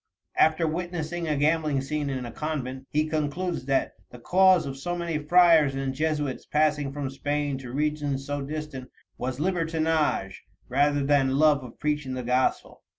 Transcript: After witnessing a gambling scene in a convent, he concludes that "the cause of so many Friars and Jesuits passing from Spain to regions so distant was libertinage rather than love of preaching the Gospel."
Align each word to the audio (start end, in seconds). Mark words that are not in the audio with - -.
After 0.35 0.67
witnessing 0.67 1.27
a 1.27 1.37
gambling 1.37 1.79
scene 1.81 2.09
in 2.09 2.25
a 2.25 2.31
convent, 2.31 2.87
he 2.89 3.05
concludes 3.07 3.65
that 3.65 3.91
"the 4.09 4.17
cause 4.17 4.65
of 4.65 4.75
so 4.75 4.95
many 4.95 5.19
Friars 5.19 5.75
and 5.75 5.93
Jesuits 5.93 6.43
passing 6.47 6.91
from 6.91 7.11
Spain 7.11 7.59
to 7.59 7.71
regions 7.71 8.25
so 8.25 8.41
distant 8.41 8.89
was 9.19 9.37
libertinage 9.39 10.37
rather 10.67 11.03
than 11.03 11.37
love 11.37 11.63
of 11.63 11.77
preaching 11.77 12.15
the 12.15 12.23
Gospel." 12.23 12.81